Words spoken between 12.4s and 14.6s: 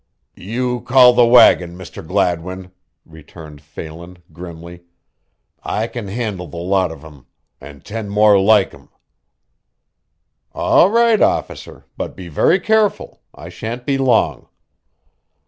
careful I shan't be long."